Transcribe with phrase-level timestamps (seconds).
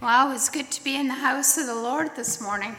[0.00, 2.76] Well, it was good to be in the house of the Lord this morning.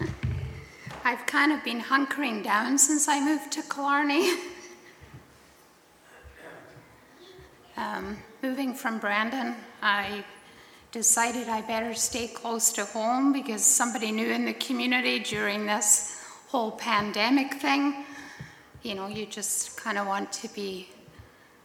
[1.04, 4.30] I've kind of been hunkering down since I moved to Killarney.
[7.78, 10.24] Um, moving from Brandon, I
[10.92, 16.24] decided I better stay close to home because somebody new in the community during this
[16.48, 18.06] whole pandemic thing,
[18.82, 20.88] you know, you just kind of want to be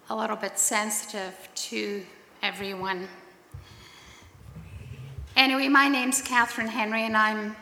[0.10, 2.04] a little bit sensitive to
[2.44, 3.08] everyone.
[5.42, 7.56] Anyway, my name's Catherine Henry, and I'm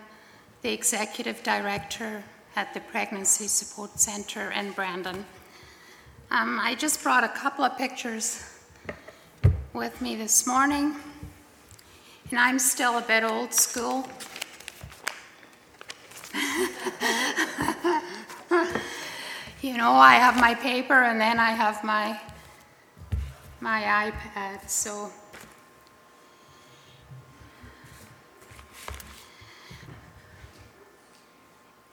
[0.63, 2.21] the executive director
[2.57, 5.25] at the Pregnancy Support Centre in Brandon.
[6.29, 8.43] Um, I just brought a couple of pictures
[9.71, 10.93] with me this morning,
[12.29, 14.09] and I'm still a bit old school.
[19.61, 22.19] you know, I have my paper and then I have my
[23.61, 25.13] my iPad, so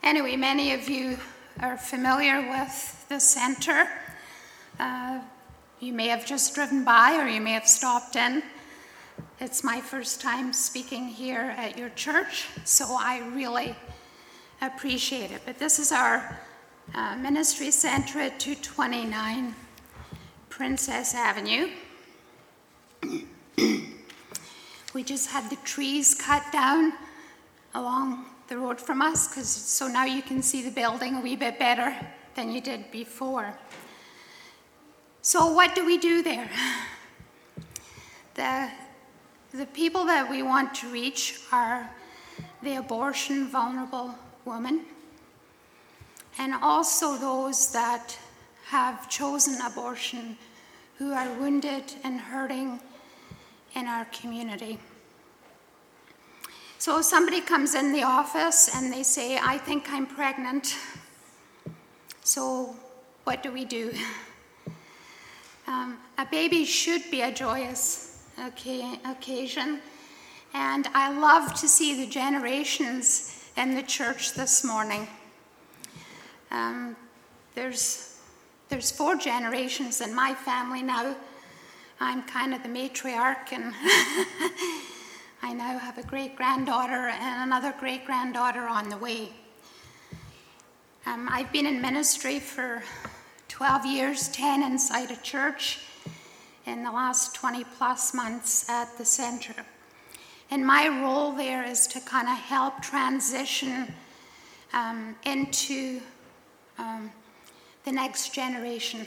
[0.07, 1.17] Anyway, many of you
[1.59, 3.89] are familiar with the center.
[4.79, 5.19] Uh,
[5.81, 8.41] you may have just driven by or you may have stopped in.
[9.41, 13.75] It's my first time speaking here at your church, so I really
[14.61, 15.41] appreciate it.
[15.45, 16.39] But this is our
[16.95, 19.55] uh, ministry center at 229
[20.47, 21.67] Princess Avenue.
[24.93, 26.93] we just had the trees cut down
[27.75, 31.35] along the road from us, because so now you can see the building a wee
[31.35, 31.95] bit better
[32.35, 33.57] than you did before.
[35.21, 36.49] So, what do we do there?
[38.35, 38.69] The,
[39.51, 41.89] the people that we want to reach are
[42.61, 44.13] the abortion vulnerable
[44.45, 44.85] woman
[46.37, 48.17] and also those that
[48.67, 50.37] have chosen abortion
[50.97, 52.79] who are wounded and hurting
[53.73, 54.79] in our community.
[56.79, 60.77] So somebody comes in the office and they say, I think I'm pregnant.
[62.23, 62.75] So
[63.23, 63.91] what do we do?
[65.67, 69.81] Um, a baby should be a joyous occasion.
[70.53, 75.07] And I love to see the generations in the church this morning.
[76.51, 76.95] Um,
[77.55, 78.19] there's,
[78.69, 81.15] there's four generations in my family now.
[81.99, 83.73] I'm kind of the matriarch, and
[85.41, 89.29] I now have a great granddaughter and another great granddaughter on the way.
[91.05, 92.83] Um, I've been in ministry for
[93.47, 95.79] 12 years, 10 inside a church,
[96.65, 99.53] in the last 20 plus months at the center.
[100.49, 103.93] And my role there is to kind of help transition
[104.73, 106.01] um, into
[106.77, 107.11] um,
[107.85, 109.05] the next generation,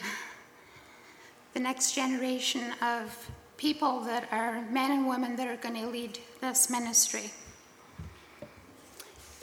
[1.54, 3.30] the next generation of
[3.60, 7.30] people that are men and women that are going to lead this ministry.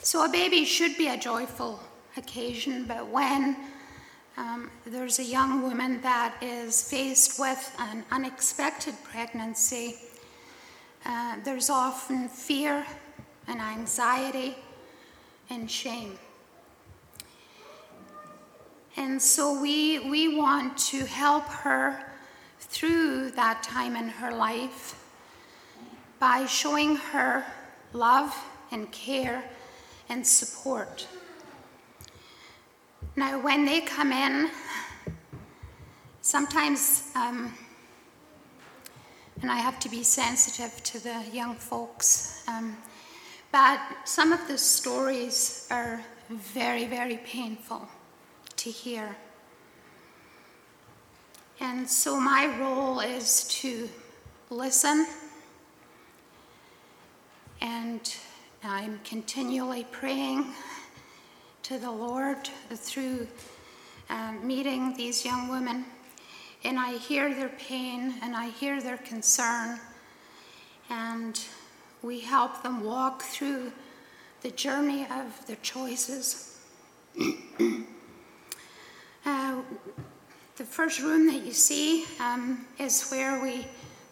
[0.02, 1.78] So, a baby should be a joyful
[2.16, 3.56] occasion, but when
[4.36, 9.94] um, there's a young woman that is faced with an unexpected pregnancy,
[11.06, 12.84] uh, there's often fear
[13.46, 14.56] and anxiety
[15.48, 16.18] and shame.
[18.96, 22.07] And so we, we want to help her
[22.60, 25.04] through that time in her life
[26.18, 27.44] by showing her
[27.92, 28.36] love
[28.70, 29.42] and care
[30.08, 31.06] and support.
[33.16, 34.50] Now, when they come in,
[36.20, 37.54] sometimes, um,
[39.40, 42.76] and I have to be sensitive to the young folks, um,
[43.50, 47.88] but some of the stories are very, very painful
[48.56, 49.16] to hear.
[51.60, 53.88] And so my role is to
[54.48, 55.08] listen,
[57.60, 58.14] and
[58.62, 60.46] I'm continually praying
[61.64, 63.26] to the Lord through
[64.08, 65.84] um, meeting these young women.
[66.62, 69.80] And I hear their pain and I hear their concern,
[70.90, 71.40] and
[72.02, 73.72] we help them walk through
[74.42, 76.60] the journey of their choices.
[79.26, 79.56] uh,
[80.58, 83.64] the first room that you see um, is where we,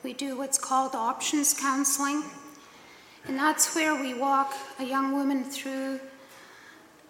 [0.04, 2.22] we do what's called options counseling.
[3.26, 5.98] And that's where we walk a young woman through,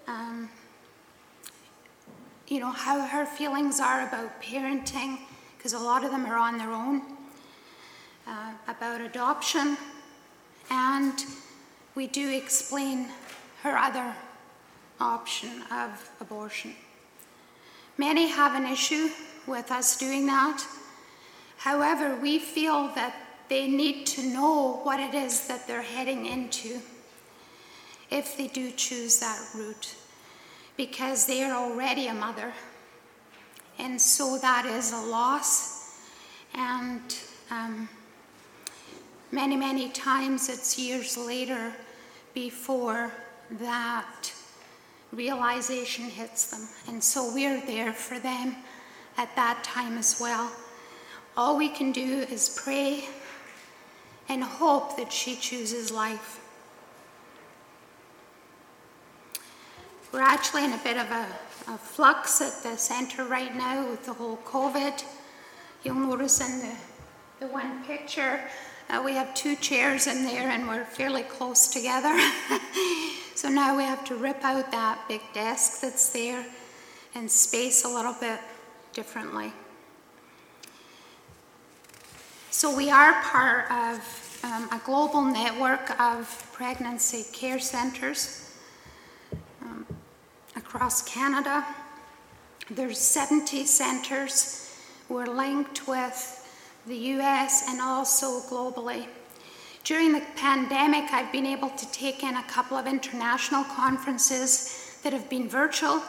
[0.08, 0.48] um,
[2.48, 5.18] you know, how her feelings are about parenting,
[5.58, 7.02] because a lot of them are on their own,
[8.26, 9.76] uh, about adoption,
[10.70, 11.26] and
[11.94, 13.08] we do explain
[13.62, 14.14] her other
[14.98, 16.74] option of abortion.
[17.98, 19.08] Many have an issue
[19.46, 20.64] with us doing that.
[21.58, 23.14] However, we feel that
[23.48, 26.80] they need to know what it is that they're heading into
[28.10, 29.94] if they do choose that route
[30.76, 32.52] because they are already a mother.
[33.78, 35.98] And so that is a loss.
[36.54, 37.16] And
[37.50, 37.88] um,
[39.32, 41.72] many, many times it's years later
[42.34, 43.12] before
[43.52, 44.32] that
[45.12, 46.68] realization hits them.
[46.88, 48.56] And so we're there for them
[49.16, 50.50] at that time as well.
[51.36, 53.04] All we can do is pray
[54.28, 56.40] and hope that she chooses life.
[60.12, 61.26] We're actually in a bit of a,
[61.68, 65.04] a flux at the centre right now with the whole COVID.
[65.84, 66.74] You'll notice in the,
[67.40, 68.40] the one picture,
[68.88, 72.16] uh, we have two chairs in there and we're fairly close together.
[73.36, 76.42] so now we have to rip out that big desk that's there
[77.14, 78.40] and space a little bit
[78.94, 79.52] differently.
[82.50, 88.56] So we are part of um, a global network of pregnancy care centres
[89.60, 89.84] um,
[90.56, 91.62] across Canada.
[92.70, 94.80] There's 70 centres.
[95.10, 96.42] We're linked with
[96.86, 99.08] the US and also globally.
[99.86, 105.12] During the pandemic, I've been able to take in a couple of international conferences that
[105.12, 106.02] have been virtual,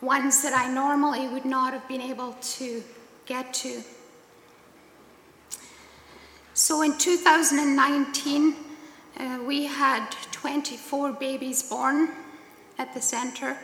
[0.00, 2.82] ones that I normally would not have been able to
[3.24, 3.84] get to.
[6.54, 8.56] So in 2019,
[9.16, 12.08] uh, we had 24 babies born
[12.78, 13.56] at the centre,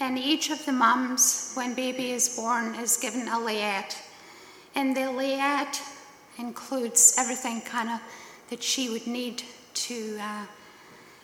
[0.00, 3.98] and each of the mums, when baby is born, is given a layette.
[4.74, 5.78] And the layette
[6.38, 8.00] includes everything kind of
[8.50, 9.42] that she would need
[9.74, 10.46] to uh,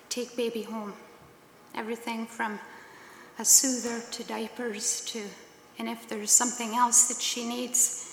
[0.09, 0.93] take baby home.
[1.75, 2.59] Everything from
[3.39, 5.23] a soother to diapers to,
[5.79, 8.07] and if there's something else that she needs,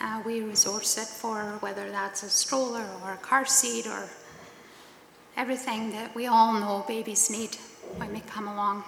[0.00, 4.08] uh, we resource it for whether that's a stroller or a car seat or
[5.36, 7.54] everything that we all know babies need
[7.96, 8.82] when they come along.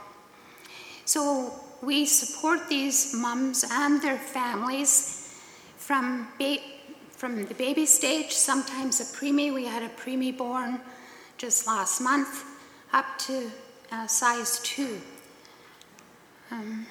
[1.05, 1.53] So
[1.83, 5.37] we support these mums and their families
[5.77, 6.29] from,
[7.23, 9.55] from the baby stage, sometimes a preemie.
[9.55, 10.81] We had a preemie born
[11.39, 12.45] just last month,
[12.93, 13.49] up to
[13.93, 15.01] uh, size two.
[16.51, 16.85] Um,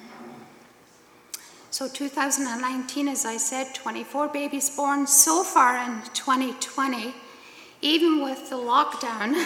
[1.70, 5.06] so 2019, as I said, 24 babies born.
[5.06, 7.12] So far in 2020,
[7.82, 9.36] even with the lockdown,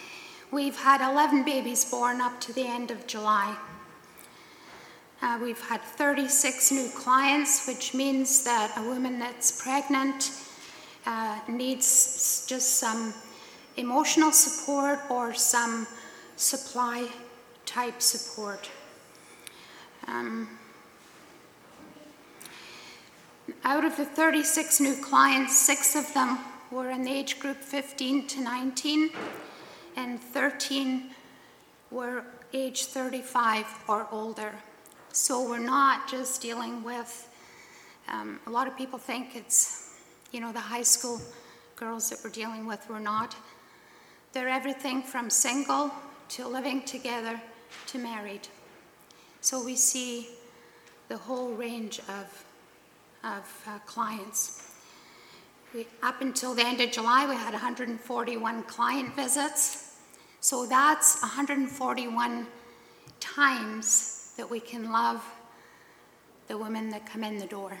[0.50, 3.56] we've had 11 babies born up to the end of July.
[5.22, 10.32] Uh, we've had 36 new clients, which means that a woman that's pregnant
[11.06, 13.14] uh, needs just some
[13.76, 15.86] emotional support or some
[16.36, 17.08] supply
[17.64, 18.70] type support.
[20.06, 20.48] Um,
[23.64, 26.38] out of the 36 new clients, six of them
[26.70, 29.10] were in the age group 15 to 19,
[29.96, 31.10] and 13
[31.90, 34.52] were age 35 or older.
[35.14, 37.28] So we're not just dealing with,
[38.08, 39.94] um, a lot of people think it's,
[40.32, 41.20] you know, the high school
[41.76, 42.84] girls that we're dealing with.
[42.90, 43.36] We're not.
[44.32, 45.92] They're everything from single
[46.30, 47.40] to living together
[47.86, 48.48] to married.
[49.40, 50.30] So we see
[51.06, 52.44] the whole range of
[53.22, 54.68] of uh, clients.
[55.72, 59.96] We, up until the end of July, we had 141 client visits.
[60.40, 62.48] So that's 141
[63.20, 65.24] times that we can love
[66.48, 67.78] the women that come in the door.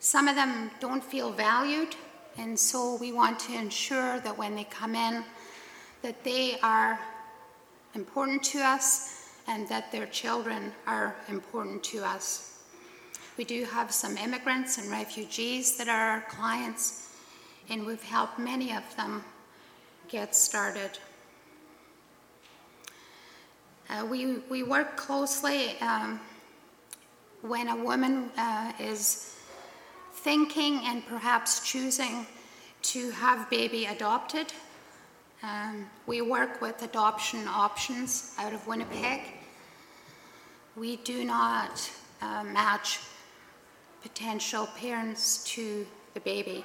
[0.00, 1.96] Some of them don't feel valued,
[2.36, 5.24] and so we want to ensure that when they come in,
[6.02, 7.00] that they are
[7.94, 12.62] important to us and that their children are important to us.
[13.36, 17.14] We do have some immigrants and refugees that are our clients,
[17.68, 19.24] and we've helped many of them
[20.08, 20.98] get started.
[23.90, 26.20] Uh, we, we work closely um,
[27.40, 29.34] when a woman uh, is
[30.12, 32.26] thinking and perhaps choosing
[32.82, 34.52] to have baby adopted.
[35.42, 39.22] Um, we work with adoption options out of Winnipeg.
[40.76, 41.90] We do not
[42.20, 43.00] uh, match
[44.02, 46.62] potential parents to the baby.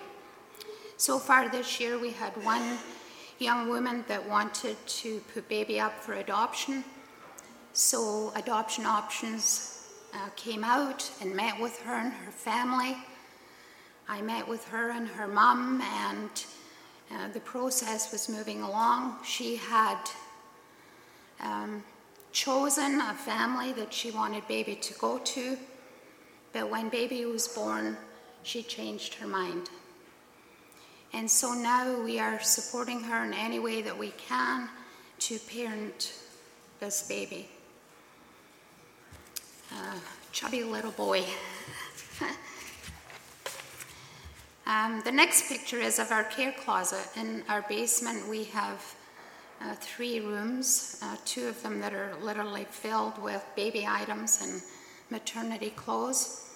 [0.98, 2.78] So far this year, we had one
[3.40, 6.84] young woman that wanted to put baby up for adoption.
[7.76, 12.96] So, adoption options uh, came out and met with her and her family.
[14.08, 16.30] I met with her and her mum, and
[17.12, 19.16] uh, the process was moving along.
[19.26, 19.98] She had
[21.40, 21.84] um,
[22.32, 25.58] chosen a family that she wanted baby to go to.
[26.52, 27.98] But when baby was born,
[28.44, 29.72] she changed her mind.
[31.12, 34.70] And so now we are supporting her in any way that we can
[35.22, 36.14] to parent
[36.80, 37.50] this baby.
[39.74, 39.96] Uh,
[40.32, 41.24] chubby little boy.
[44.68, 47.08] um, the next picture is of our care closet.
[47.18, 48.96] In our basement, we have
[49.62, 54.62] uh, three rooms, uh, two of them that are literally filled with baby items and
[55.10, 56.50] maternity clothes.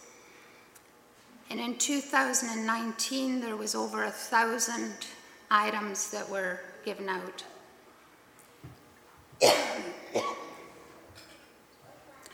[1.49, 5.07] And in 2019, there was over a thousand
[5.49, 7.43] items that were given out.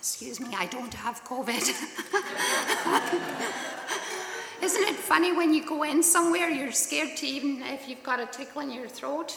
[0.03, 1.47] Excuse me, I don't have COVID.
[4.61, 8.19] Isn't it funny when you go in somewhere, you're scared to even if you've got
[8.19, 9.33] a tickle in your throat?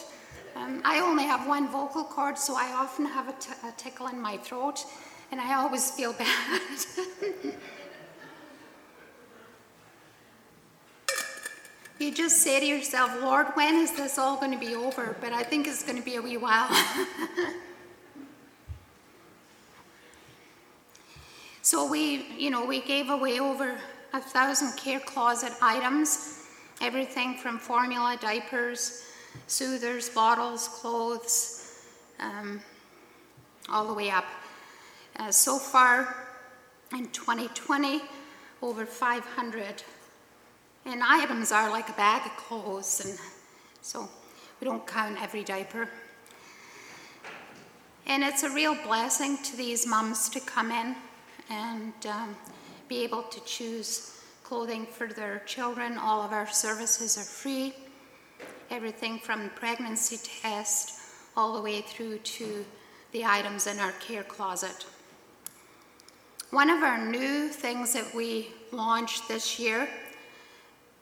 [0.57, 4.07] Um, I only have one vocal cord, so I often have a, t- a tickle
[4.07, 4.83] in my throat,
[5.31, 6.61] and I always feel bad.
[11.97, 15.15] you just say to yourself, Lord, when is this all going to be over?
[15.21, 16.67] But I think it's going to be a wee while.
[21.67, 23.77] So we, you know, we gave away over
[24.13, 26.45] a thousand care closet items,
[26.79, 29.03] everything from formula, diapers,
[29.47, 31.83] soothers, bottles, clothes,
[32.21, 32.61] um,
[33.67, 34.23] all the way up.
[35.17, 36.15] Uh, so far
[36.93, 37.99] in 2020,
[38.61, 39.83] over 500
[40.85, 43.19] and items are like a bag of clothes, and
[43.81, 44.07] so
[44.61, 45.89] we don't count every diaper.
[48.05, 50.95] And it's a real blessing to these mums to come in
[51.49, 52.35] and um,
[52.87, 55.97] be able to choose clothing for their children.
[55.97, 57.73] All of our services are free,
[58.69, 60.99] everything from pregnancy test
[61.35, 62.65] all the way through to
[63.11, 64.85] the items in our care closet.
[66.51, 69.87] One of our new things that we launched this year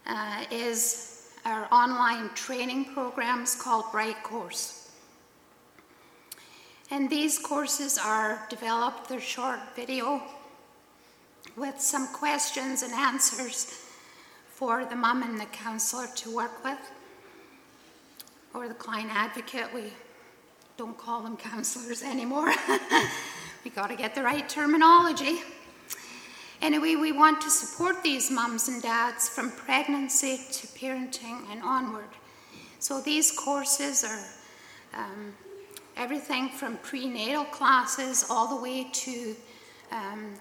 [0.08, 4.92] uh, is our online training programs called Bright Course.
[6.90, 10.22] And these courses are developed, they're short video
[11.58, 13.86] with some questions and answers
[14.48, 16.80] for the mum and the counselor to work with,
[18.54, 19.74] or the client advocate.
[19.74, 19.94] We
[20.78, 22.54] don't call them counselors anymore.
[23.64, 25.40] we got to get the right terminology.
[26.62, 32.10] Anyway, we want to support these mums and dads from pregnancy to parenting and onward.
[32.80, 35.34] So these courses are um,
[35.98, 39.36] everything from prenatal classes all the way to
[39.92, 40.34] um,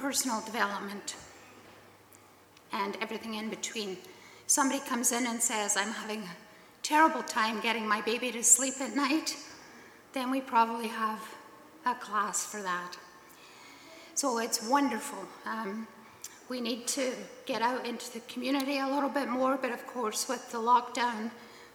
[0.00, 1.14] personal development
[2.72, 3.98] and everything in between.
[4.46, 6.36] Somebody comes in and says, I'm having a
[6.82, 9.36] terrible time getting my baby to sleep at night,
[10.12, 11.20] then we probably have
[11.86, 12.96] a class for that.
[14.14, 15.24] So it's wonderful.
[15.46, 15.86] Um,
[16.48, 17.12] we need to
[17.46, 21.30] get out into the community a little bit more, but of course, with the lockdown,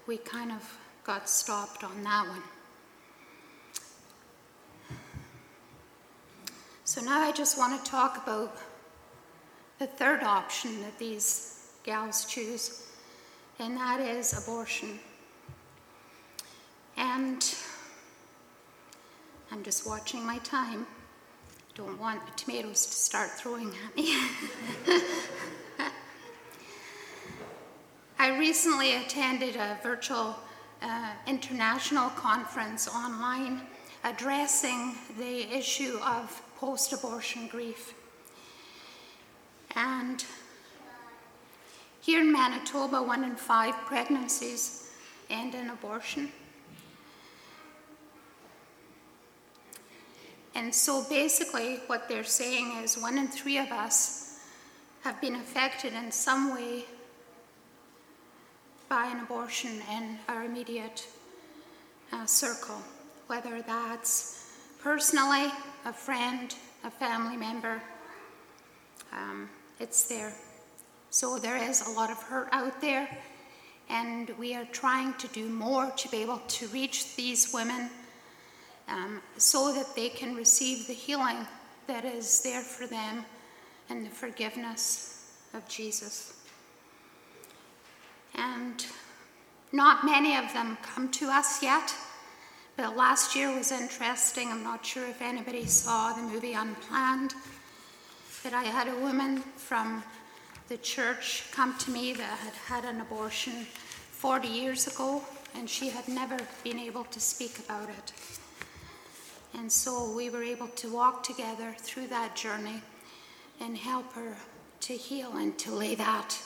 [0.06, 2.44] we kind of got stopped on that one.
[6.88, 8.56] So now I just want to talk about
[9.80, 12.86] the third option that these gals choose,
[13.58, 15.00] and that is abortion.
[16.96, 17.44] And
[19.52, 20.86] I'm just watching my time.
[21.74, 24.16] Don't want the tomatoes to start throwing at me.
[28.20, 30.36] I recently attended a virtual
[30.84, 33.62] uh, international conference online
[34.04, 37.94] addressing the issue of post abortion grief.
[39.76, 40.26] And
[42.02, 44.90] here in Manitoba, one in five pregnancies
[45.30, 46.32] end in abortion.
[50.56, 54.40] And so basically, what they're saying is one in three of us
[55.04, 56.86] have been affected in some way
[58.90, 61.08] by an abortion in our immediate
[62.12, 62.82] uh, circle,
[63.28, 64.45] whether that's
[64.86, 65.52] personally,
[65.86, 67.82] a friend, a family member.
[69.12, 69.50] Um,
[69.80, 70.32] it's there.
[71.10, 73.10] So there is a lot of hurt out there,
[73.90, 77.90] and we are trying to do more to be able to reach these women
[78.88, 81.48] um, so that they can receive the healing
[81.88, 83.26] that is there for them
[83.90, 86.44] and the forgiveness of Jesus.
[88.36, 88.86] And
[89.72, 91.92] not many of them come to us yet,
[92.78, 94.52] but last year was interesting.
[94.52, 97.34] I'm not sure if anybody saw the movie Unplanned,
[98.44, 100.04] but I had a woman from
[100.68, 103.66] the church come to me that had had an abortion
[104.12, 105.24] 40 years ago,
[105.56, 108.14] and she had never been able to speak about it.
[109.54, 112.82] And so we were able to walk together through that journey
[113.62, 114.36] and help her
[114.82, 116.38] to heal and to lay that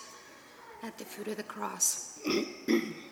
[0.83, 2.19] at the foot of the cross.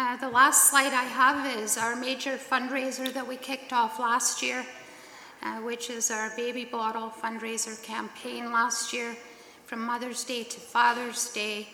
[0.00, 4.42] uh, the last slide I have is our major fundraiser that we kicked off last
[4.42, 4.64] year,
[5.42, 9.14] uh, which is our baby bottle fundraiser campaign last year
[9.66, 11.68] from Mother's Day to Father's Day.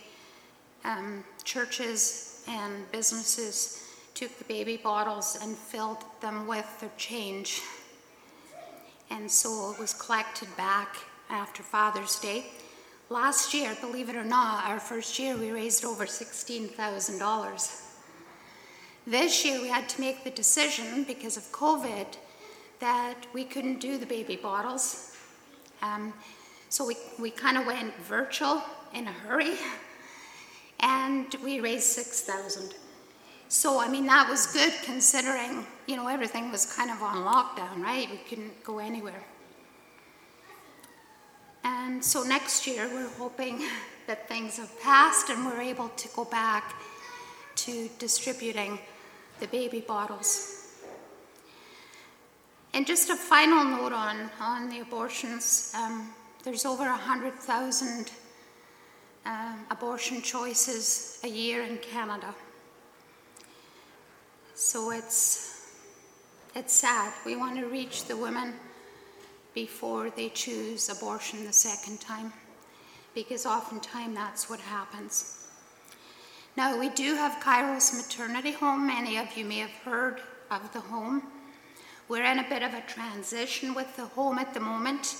[0.84, 7.62] Um, churches and businesses took the baby bottles and filled them with their change.
[9.08, 10.96] And so it was collected back
[11.30, 12.46] after Father's Day.
[13.08, 17.85] Last year, believe it or not, our first year, we raised over $16,000.
[19.08, 22.06] This year, we had to make the decision because of COVID
[22.80, 25.16] that we couldn't do the baby bottles.
[25.80, 26.12] Um,
[26.70, 28.60] so we, we kind of went virtual
[28.92, 29.54] in a hurry
[30.80, 32.74] and we raised 6,000.
[33.48, 37.80] So, I mean, that was good considering, you know, everything was kind of on lockdown,
[37.80, 38.10] right?
[38.10, 39.22] We couldn't go anywhere.
[41.62, 43.62] And so next year, we're hoping
[44.08, 46.74] that things have passed and we're able to go back
[47.54, 48.80] to distributing
[49.40, 50.74] the baby bottles.
[52.74, 56.12] And just a final note on, on the abortions um,
[56.46, 58.12] there's over 100,000
[59.24, 62.32] um, abortion choices a year in Canada.
[64.54, 65.72] So it's,
[66.54, 67.12] it's sad.
[67.24, 68.54] We want to reach the women
[69.54, 72.32] before they choose abortion the second time,
[73.12, 75.45] because oftentimes that's what happens.
[76.56, 78.86] Now, we do have Kairos Maternity Home.
[78.86, 80.20] Many of you may have heard
[80.50, 81.22] of the home.
[82.08, 85.16] We're in a bit of a transition with the home at the moment.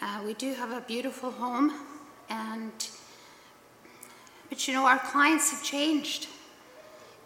[0.00, 1.72] Uh, we do have a beautiful home,
[2.28, 2.72] and
[4.48, 6.28] but you know, our clients have changed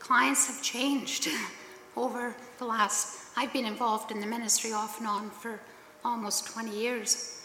[0.05, 1.29] clients have changed
[1.97, 5.59] over the last, I've been involved in the ministry off and on for
[6.05, 7.41] almost 20 years.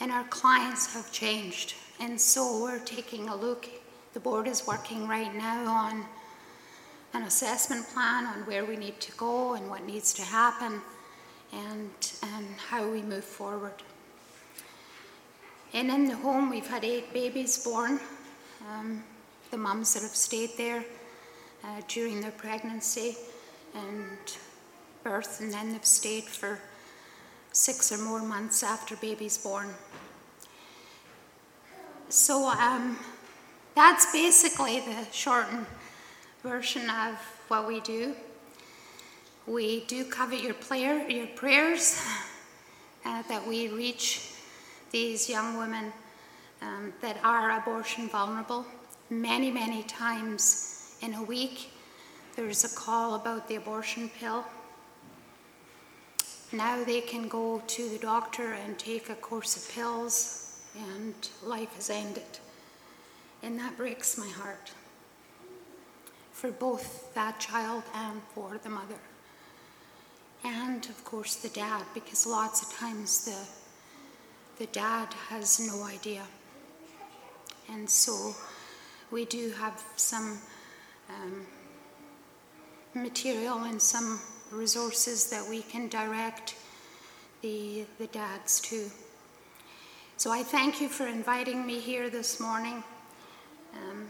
[0.00, 1.74] And our clients have changed.
[2.00, 3.68] And so we're taking a look.
[4.14, 6.04] The board is working right now on
[7.14, 10.80] an assessment plan on where we need to go and what needs to happen
[11.52, 11.90] and,
[12.22, 13.74] and how we move forward.
[15.72, 17.98] And in the home, we've had eight babies born.
[18.70, 19.02] Um,
[19.50, 20.84] the mums that have stayed there
[21.64, 23.16] uh, during their pregnancy
[23.74, 24.18] and
[25.02, 26.60] birth, and then they've stayed for
[27.50, 29.70] six or more months after baby's born.
[32.08, 32.96] So um,
[33.74, 35.66] that's basically the shortened
[36.42, 37.14] version of
[37.48, 38.14] what we do.
[39.46, 42.02] We do cover your, prayer, your prayers
[43.04, 44.32] uh, that we reach
[44.90, 45.92] these young women
[46.62, 48.64] um, that are abortion vulnerable
[49.10, 51.70] many, many times in a week,
[52.36, 54.44] there's a call about the abortion pill.
[56.52, 61.78] Now they can go to the doctor and take a course of pills, and life
[61.78, 62.38] is ended.
[63.44, 64.72] And that breaks my heart
[66.32, 68.98] for both that child and for the mother.
[70.42, 76.22] And of course, the dad, because lots of times the, the dad has no idea.
[77.70, 78.34] And so
[79.10, 80.38] we do have some
[81.10, 81.46] um,
[82.94, 86.56] material and some resources that we can direct
[87.42, 88.90] the, the dads to.
[90.16, 92.82] So I thank you for inviting me here this morning.
[93.74, 94.06] Um,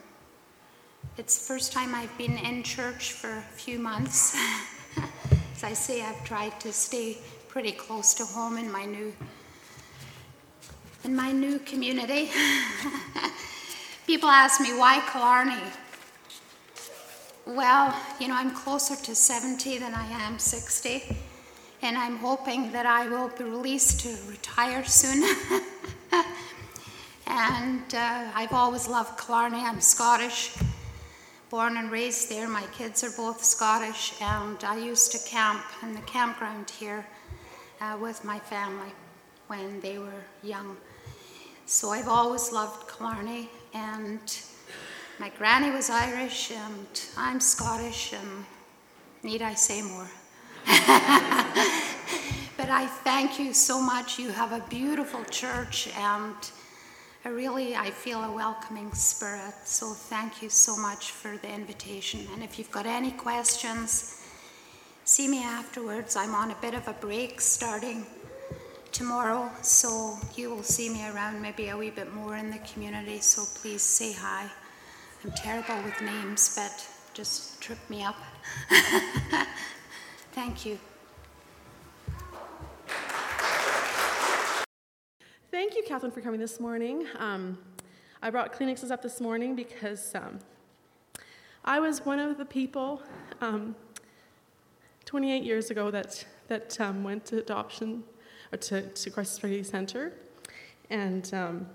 [1.17, 4.37] it's the first time I've been in church for a few months.
[5.57, 9.15] As I say, I've tried to stay pretty close to home in my new
[11.05, 12.31] in my new community.
[14.07, 15.63] People ask me why Killarney.
[17.47, 21.17] Well, you know, I'm closer to 70 than I am 60,
[21.83, 25.23] and I'm hoping that I will be released to retire soon.
[27.37, 29.59] and uh, I've always loved Killarney.
[29.59, 30.57] I'm Scottish,
[31.51, 32.49] born and raised there.
[32.49, 37.05] My kids are both Scottish, and I used to camp in the campground here
[37.81, 38.93] uh, with my family
[39.49, 40.77] when they were young.
[41.67, 44.21] So I've always loved Killarney, and
[45.19, 48.45] my granny was Irish, and I'm Scottish, and
[49.25, 50.09] need I say more?
[52.57, 54.21] but I thank you so much.
[54.21, 56.37] You have a beautiful church, and
[57.31, 59.55] really I feel a welcoming spirit.
[59.65, 62.21] So thank you so much for the invitation.
[62.35, 64.23] And if you've got any questions,
[65.05, 66.17] see me afterwards.
[66.17, 68.05] I'm on a bit of a break starting
[68.93, 73.21] tomorrow, so you will see me around maybe a wee bit more in the community.
[73.21, 74.47] So please say hi.
[75.25, 78.17] I'm terrible with names, but just trip me up.
[80.33, 80.79] Thank you.
[85.55, 87.07] Thank you, Catherine, for coming this morning.
[87.17, 87.57] Um,
[88.21, 90.41] I brought Kleenexes up this morning because um,
[91.65, 93.01] I was one of the people
[93.41, 93.77] um,
[95.05, 98.03] 28 years ago that, that um, went to adoption
[98.53, 100.15] or to, to Crisis Pregnancy Center.
[100.91, 101.69] And um,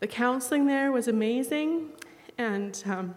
[0.00, 1.90] the counseling there was amazing.
[2.38, 3.14] And um,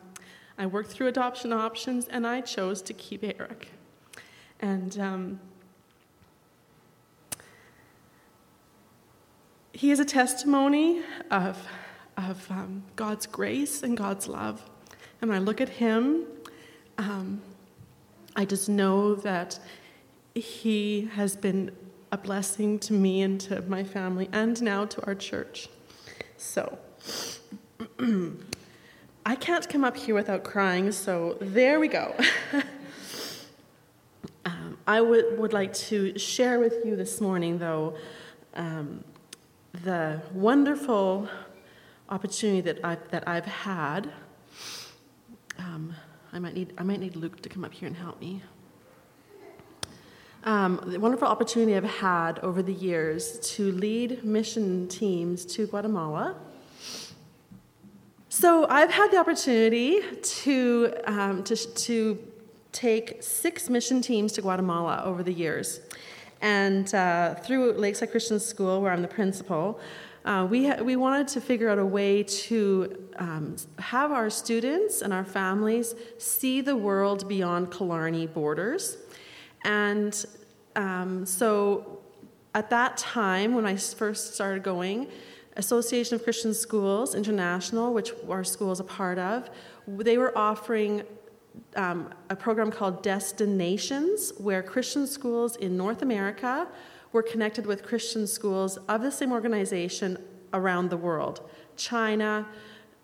[0.58, 3.70] I worked through adoption options and I chose to keep Eric.
[4.60, 5.00] And
[9.82, 11.58] he is a testimony of,
[12.16, 14.62] of um, God's grace and God's love.
[15.20, 16.28] And when I look at him,
[17.00, 17.42] um,
[18.36, 19.58] I just know that
[20.36, 21.72] he has been
[22.12, 25.68] a blessing to me and to my family and now to our church.
[26.38, 26.78] So,
[29.26, 32.14] I can't come up here without crying, so there we go.
[34.46, 37.96] um, I would, would like to share with you this morning, though,
[38.54, 39.04] um,
[39.74, 41.30] the wonderful
[42.10, 44.12] opportunity that I've, that I've had.
[45.58, 45.96] Um,
[46.34, 48.42] I, might need, I might need Luke to come up here and help me.
[50.44, 56.36] Um, the wonderful opportunity I've had over the years to lead mission teams to Guatemala.
[58.30, 62.18] So I've had the opportunity to, um, to, to
[62.72, 65.82] take six mission teams to Guatemala over the years.
[66.42, 69.80] And uh, through Lakeside Christian School, where I'm the principal,
[70.26, 75.02] uh, we, ha- we wanted to figure out a way to um, have our students
[75.02, 78.98] and our families see the world beyond Killarney borders.
[79.64, 80.26] And
[80.76, 82.00] um, so
[82.54, 85.08] at that time, when I first started going,
[85.58, 89.50] Association of Christian Schools International, which our school is a part of,
[89.88, 91.04] they were offering
[91.76, 96.68] um, a program called Destinations, where Christian schools in North America
[97.12, 100.18] were connected with Christian schools of the same organization
[100.54, 102.48] around the world China,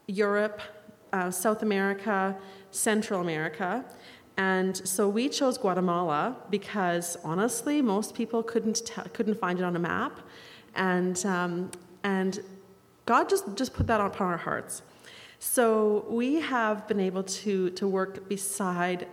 [0.07, 0.61] Europe,
[1.13, 2.37] uh, South America,
[2.71, 3.83] Central America.
[4.37, 9.75] And so we chose Guatemala because honestly, most people couldn't, t- couldn't find it on
[9.75, 10.19] a map.
[10.75, 11.71] And, um,
[12.03, 12.39] and
[13.05, 14.83] God just, just put that upon our hearts.
[15.39, 19.07] So we have been able to, to work beside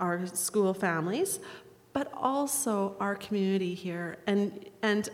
[0.00, 1.40] our school families,
[1.92, 4.18] but also our community here.
[4.26, 5.08] And, and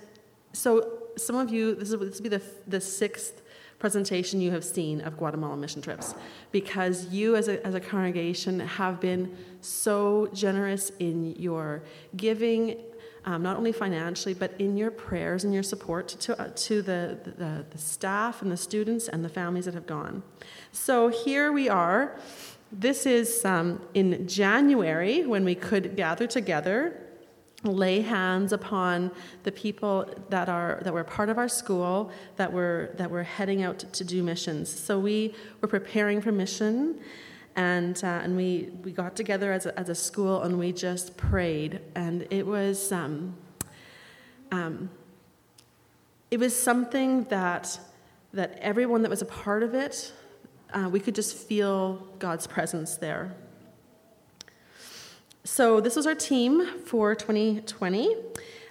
[0.53, 3.43] so some of you, this, is, this will be the, the sixth
[3.79, 6.15] presentation you have seen of Guatemala mission trips
[6.53, 11.83] because you as a, as a congregation have been so generous in your
[12.17, 12.81] giving
[13.25, 17.19] um, not only financially, but in your prayers and your support to, uh, to the,
[17.25, 20.23] the, the staff and the students and the families that have gone.
[20.73, 22.19] So here we are.
[22.73, 26.99] This is um, in January when we could gather together,
[27.65, 29.11] lay hands upon
[29.45, 33.63] the people that are that were part of our school that were that were heading
[33.63, 34.69] out to, to do missions.
[34.69, 36.99] So we were preparing for mission
[37.57, 41.17] and uh, and we we got together as a, as a school and we just
[41.17, 43.35] prayed and it was um,
[44.51, 44.91] um,
[46.31, 47.79] it was something that
[48.33, 50.13] that everyone that was a part of it
[50.73, 53.35] uh, we could just feel God's presence there.
[55.45, 58.17] So this was our team for 2020.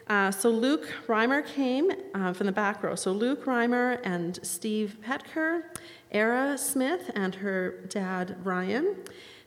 [0.07, 2.95] Uh, so Luke Reimer came uh, from the back row.
[2.95, 5.63] So Luke Reimer and Steve Petker
[6.11, 8.95] Era Smith and her dad Ryan.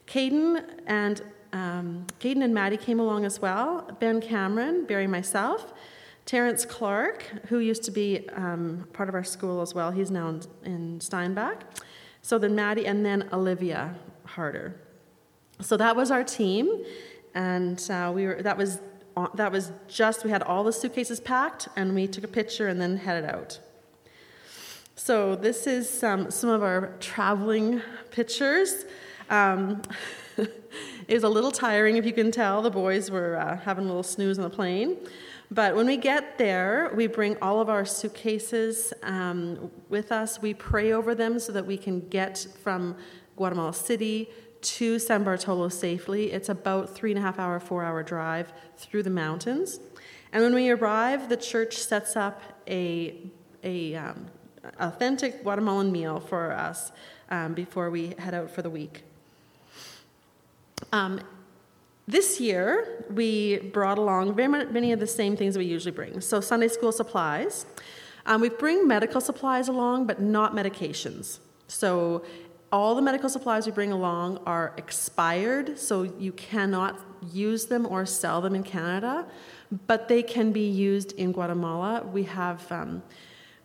[0.07, 1.23] Caden and
[1.53, 3.89] um, Caden and Maddie came along as well.
[4.01, 5.73] Ben Cameron, Barry, myself.
[6.27, 10.29] Terrence Clark, who used to be um, part of our school as well, he's now
[10.29, 11.63] in, in Steinbach.
[12.23, 14.81] So then Maddie, and then Olivia Harder.
[15.61, 16.83] So that was our team,
[17.35, 18.43] and uh, we were.
[18.43, 18.81] That was
[19.35, 20.25] that was just.
[20.25, 23.61] We had all the suitcases packed, and we took a picture and then headed out.
[24.97, 28.85] So this is um, some of our traveling pictures.
[29.29, 29.83] Um,
[30.37, 32.63] it was a little tiring, if you can tell.
[32.63, 34.97] The boys were uh, having a little snooze on the plane.
[35.51, 40.41] But when we get there, we bring all of our suitcases um, with us.
[40.41, 42.97] We pray over them so that we can get from
[43.37, 44.29] Guatemala City
[44.63, 46.31] to San Bartolo safely.
[46.31, 49.81] It's about three and a half hour, four hour drive through the mountains.
[50.33, 53.31] And when we arrive, the church sets up a,
[53.65, 54.27] a um,
[54.79, 56.93] authentic Guatemalan meal for us
[57.31, 59.03] um, before we head out for the week.
[60.93, 61.21] Um,
[62.07, 66.21] this year, we brought along very many of the same things we usually bring.
[66.21, 67.65] So, Sunday school supplies.
[68.27, 71.39] Um, we bring medical supplies along, but not medications.
[71.67, 72.25] So,
[72.71, 76.99] all the medical supplies we bring along are expired, so you cannot
[77.33, 79.27] use them or sell them in Canada,
[79.87, 82.05] but they can be used in Guatemala.
[82.05, 83.03] We have um,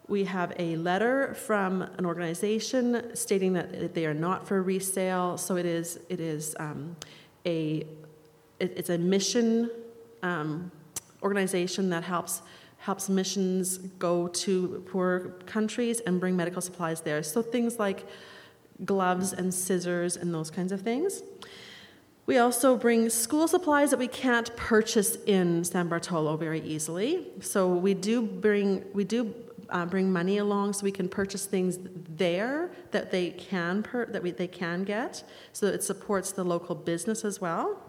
[0.09, 5.37] we have a letter from an organization stating that they are not for resale.
[5.37, 6.95] So it is it is um,
[7.45, 7.85] a
[8.59, 9.69] it, it's a mission
[10.23, 10.71] um,
[11.21, 12.41] organization that helps
[12.79, 17.21] helps missions go to poor countries and bring medical supplies there.
[17.21, 18.05] So things like
[18.85, 21.21] gloves and scissors and those kinds of things.
[22.25, 27.27] We also bring school supplies that we can't purchase in San Bartolo very easily.
[27.41, 29.33] So we do bring we do
[29.69, 34.21] uh, bring money along so we can purchase things there that they can per- that
[34.21, 37.81] we, they can get, so that it supports the local business as well.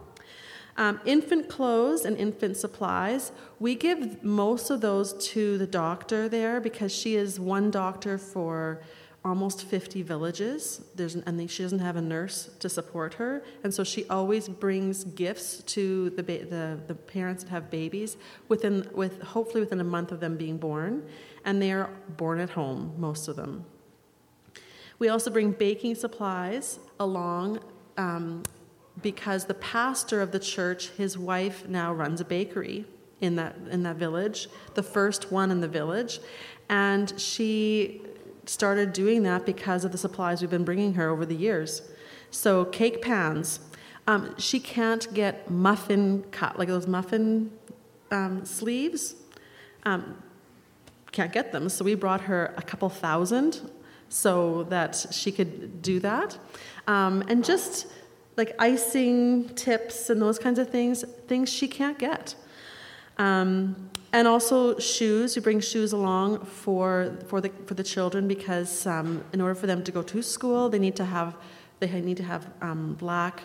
[0.77, 6.61] Um, infant clothes and infant supplies, we give most of those to the doctor there
[6.61, 8.81] because she is one doctor for
[9.25, 10.83] almost 50 villages.
[10.95, 13.43] There's, and she doesn't have a nurse to support her.
[13.63, 18.17] And so she always brings gifts to the, the, the parents that have babies
[18.49, 21.07] within, with, hopefully within a month of them being born.
[21.45, 23.65] And they are born at home, most of them.
[24.99, 27.61] We also bring baking supplies along
[27.97, 28.43] um,
[29.03, 32.85] because the pastor of the church, his wife now runs a bakery
[33.21, 36.21] in that, in that village, the first one in the village.
[36.69, 38.03] And she
[38.47, 41.83] started doing that because of the supplies we've been bringing her over the years.
[42.31, 43.61] So, cake pans.
[44.07, 47.53] Um, she can't get muffin cut, like those muffin
[48.11, 49.15] um, sleeves.
[49.85, 50.23] Um,
[51.13, 51.69] can't get them.
[51.69, 53.71] So, we brought her a couple thousand
[54.09, 56.39] so that she could do that.
[56.87, 57.87] Um, and just
[58.37, 62.35] like icing tips and those kinds of things, things she can't get.
[63.19, 65.37] Um, and also shoes.
[65.37, 69.67] We bring shoes along for for the for the children because um, in order for
[69.67, 71.37] them to go to school, they need to have
[71.79, 73.43] they need to have um, black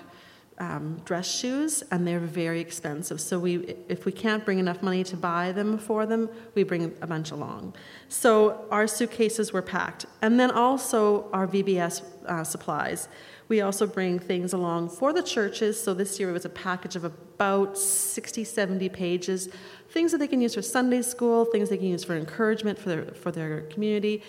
[0.57, 3.19] um, dress shoes, and they're very expensive.
[3.19, 6.95] So we if we can't bring enough money to buy them for them, we bring
[7.01, 7.75] a bunch along.
[8.09, 13.07] So our suitcases were packed, and then also our VBS uh, supplies.
[13.47, 15.81] We also bring things along for the churches.
[15.81, 19.49] So this year it was a package of about 60, 70 pages
[19.95, 22.89] things that they can use for Sunday school, things they can use for encouragement for
[22.89, 24.21] their, for their community.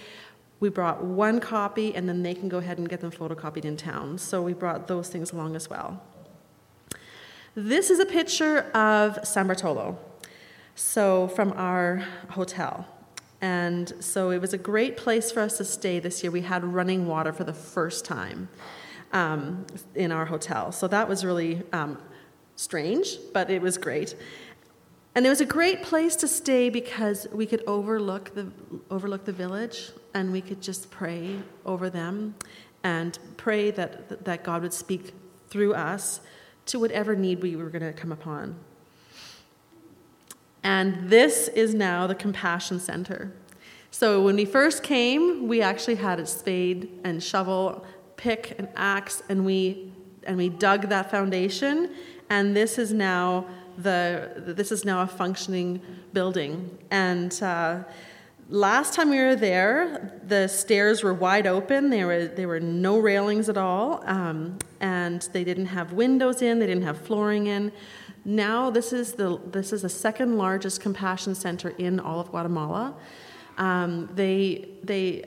[0.61, 3.77] We brought one copy, and then they can go ahead and get them photocopied in
[3.77, 4.17] town.
[4.19, 6.01] So we brought those things along as well.
[7.59, 9.99] This is a picture of San Bartolo,
[10.75, 12.87] so from our hotel.
[13.41, 16.31] And so it was a great place for us to stay this year.
[16.31, 18.51] We had running water for the first time
[19.15, 19.65] um,
[19.95, 20.71] in our hotel.
[20.71, 21.97] So that was really um,
[22.57, 24.15] strange, but it was great.
[25.15, 28.53] And it was a great place to stay because we could overlook the,
[28.91, 32.35] overlook the village and we could just pray over them
[32.85, 35.15] and pray that, that God would speak
[35.49, 36.21] through us
[36.67, 38.57] to whatever need we were going to come upon.
[40.63, 43.33] And this is now the Compassion Center.
[43.93, 49.23] So when we first came, we actually had a spade and shovel, pick and axe,
[49.29, 49.93] and we
[50.25, 51.95] and we dug that foundation.
[52.29, 53.47] And this is now
[53.79, 55.81] the this is now a functioning
[56.13, 56.77] building.
[56.91, 57.85] And uh,
[58.49, 61.91] last time we were there, the stairs were wide open.
[61.91, 66.59] There were there were no railings at all, um, and they didn't have windows in.
[66.59, 67.73] They didn't have flooring in.
[68.25, 72.95] Now this is the this is the second largest compassion center in all of Guatemala.
[73.59, 75.25] Um, they they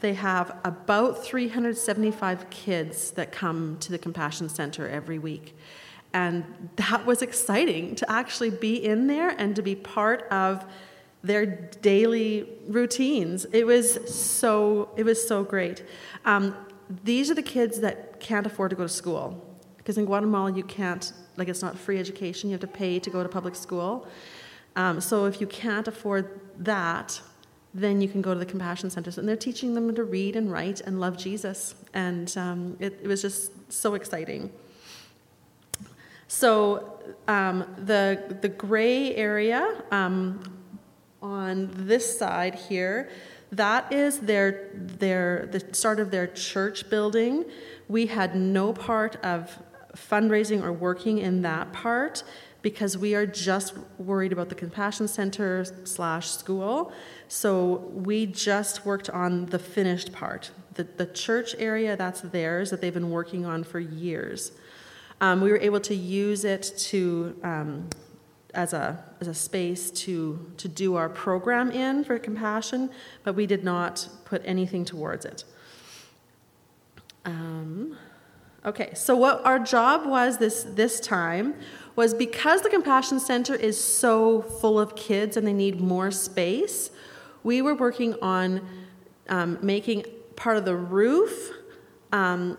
[0.00, 5.54] they have about 375 kids that come to the compassion center every week
[6.14, 6.44] and
[6.76, 10.64] that was exciting to actually be in there and to be part of
[11.22, 13.44] their daily routines.
[13.52, 15.84] It was so it was so great.
[16.24, 16.54] Um,
[17.04, 19.42] these are the kids that can't afford to go to school
[19.76, 22.50] because in Guatemala you can't like it's not free education.
[22.50, 24.06] You have to pay to go to public school.
[24.74, 27.20] Um, so if you can't afford that,
[27.74, 30.50] then you can go to the compassion centers and they're teaching them to read and
[30.50, 31.74] write and love Jesus.
[31.94, 34.50] And um, it, it was just so exciting.
[36.28, 40.61] So um, the, the gray area um,
[41.22, 43.10] on this side here,
[43.52, 47.44] that is their, their, the start of their church building.
[47.88, 49.58] We had no part of
[49.94, 52.22] fundraising or working in that part
[52.62, 56.92] because we are just worried about the compassion center slash school.
[57.28, 60.50] So we just worked on the finished part.
[60.74, 64.52] The, the church area that's theirs that they've been working on for years.
[65.20, 67.90] Um, we were able to use it to um,
[68.54, 72.90] as a as a space to to do our program in for compassion,
[73.24, 75.44] but we did not put anything towards it.
[77.24, 77.96] Um,
[78.64, 81.54] okay, so what our job was this this time
[81.94, 86.90] was because the compassion center is so full of kids and they need more space.
[87.44, 88.60] we were working on
[89.28, 90.04] um, making
[90.36, 91.50] part of the roof
[92.12, 92.56] um,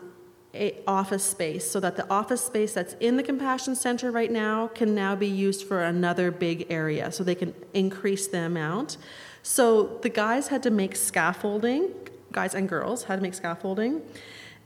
[0.87, 4.93] office space so that the office space that's in the compassion center right now can
[4.93, 8.97] now be used for another big area so they can increase the amount.
[9.41, 11.91] So the guys had to make scaffolding
[12.33, 14.01] guys and girls had to make scaffolding.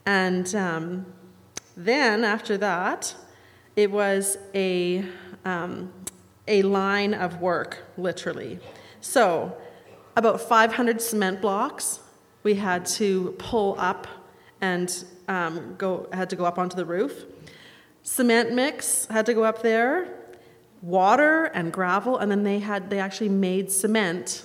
[0.06, 1.06] And um,
[1.76, 3.14] then after that
[3.76, 5.06] it was a
[5.46, 5.94] um,
[6.48, 8.60] a line of work literally.
[9.02, 9.56] So
[10.16, 12.00] about 500 cement blocks
[12.44, 14.08] we had to pull up
[14.62, 17.26] and um, go, had to go up onto the roof.
[18.04, 20.08] Cement mix had to go up there,
[20.82, 24.44] water and gravel, and then they had they actually made cement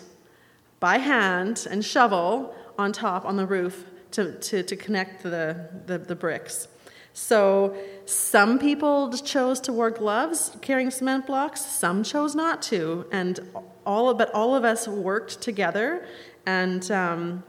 [0.81, 5.99] by hand and shovel on top on the roof to, to, to connect the, the,
[5.99, 6.69] the bricks.
[7.15, 13.39] So some people chose to wear gloves carrying cement blocks, some chose not to, and
[13.85, 16.07] all but all of us worked together
[16.47, 17.45] and um,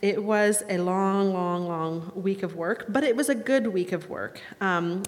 [0.00, 3.92] it was a long, long, long week of work, but it was a good week
[3.92, 4.40] of work.
[4.60, 5.02] Um,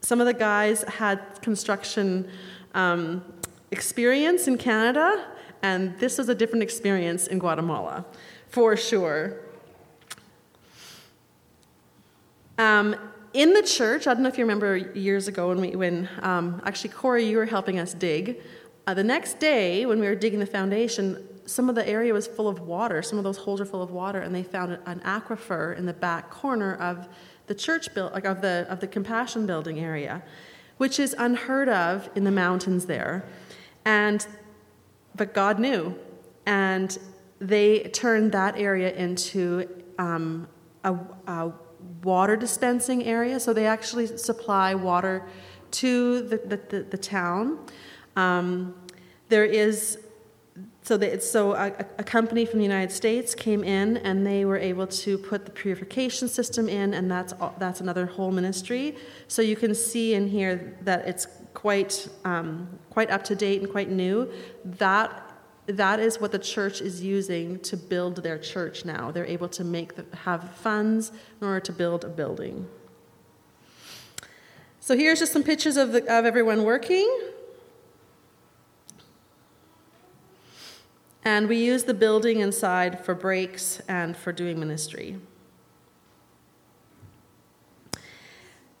[0.00, 2.28] some of the guys had construction
[2.74, 3.24] um,
[3.70, 5.26] experience in Canada,
[5.62, 8.04] and this was a different experience in Guatemala,
[8.48, 9.40] for sure.
[12.58, 12.96] Um,
[13.32, 16.62] in the church, I don't know if you remember years ago when, we, when um,
[16.64, 18.40] actually, Corey, you were helping us dig.
[18.86, 22.26] Uh, the next day, when we were digging the foundation, some of the area was
[22.26, 23.02] full of water.
[23.02, 25.92] Some of those holes are full of water, and they found an aquifer in the
[25.92, 27.08] back corner of
[27.46, 30.22] the church build, like of the of the Compassion Building area,
[30.76, 33.24] which is unheard of in the mountains there.
[33.84, 34.26] And
[35.14, 35.96] but God knew,
[36.44, 36.98] and
[37.38, 40.48] they turned that area into um,
[40.84, 40.94] a,
[41.26, 41.52] a
[42.02, 43.38] water dispensing area.
[43.38, 45.26] So they actually supply water
[45.72, 47.58] to the the, the, the town.
[48.16, 48.74] Um,
[49.28, 49.98] there is
[50.86, 54.56] so, they, so a, a, company from the United States came in and they were
[54.56, 58.94] able to put the purification system in, and that's that's another whole ministry.
[59.26, 63.68] So you can see in here that it's quite um, quite up to date and
[63.68, 64.30] quite new.
[64.64, 65.10] That
[65.66, 69.10] that is what the church is using to build their church now.
[69.10, 72.68] They're able to make the, have funds in order to build a building.
[74.78, 77.10] So here's just some pictures of, the, of everyone working.
[81.26, 85.18] And we use the building inside for breaks and for doing ministry.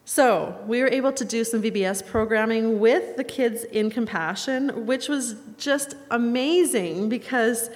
[0.04, 5.08] So, we were able to do some VBS programming with the kids in Compassion, which
[5.08, 7.68] was just amazing because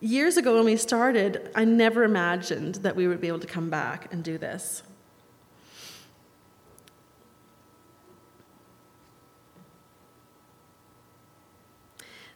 [0.00, 3.70] years ago when we started, I never imagined that we would be able to come
[3.70, 4.82] back and do this.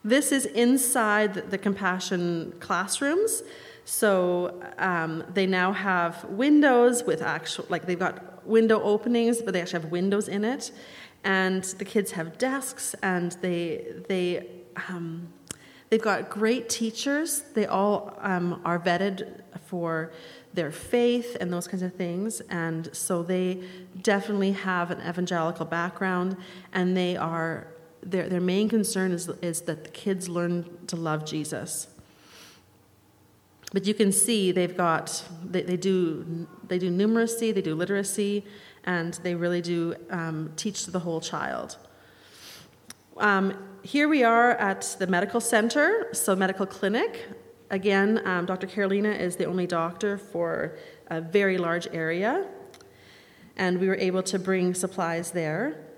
[0.04, 3.42] This is inside the Compassion classrooms.
[3.84, 9.60] So um, they now have windows with actual, like they've got window openings, but they
[9.60, 10.72] actually have windows in it.
[11.24, 14.48] And the kids have desks, and they they
[14.88, 15.28] um,
[15.88, 17.44] they've got great teachers.
[17.54, 20.12] They all um, are vetted for
[20.52, 22.40] their faith and those kinds of things.
[22.50, 23.62] And so they
[24.02, 26.36] definitely have an evangelical background,
[26.72, 27.68] and they are
[28.02, 31.88] their, their main concern is, is that the kids learn to love Jesus.
[33.72, 38.44] But you can see they've got, they, they, do, they do numeracy, they do literacy,
[38.84, 41.78] and they really do um, teach to the whole child.
[43.16, 47.26] Um, here we are at the medical center, so medical clinic.
[47.70, 48.66] Again, um, Dr.
[48.66, 50.76] Carolina is the only doctor for
[51.08, 52.46] a very large area,
[53.56, 55.91] and we were able to bring supplies there